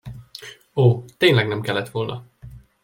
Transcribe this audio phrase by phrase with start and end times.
[0.73, 2.25] Ó, tényleg nem kellett volna.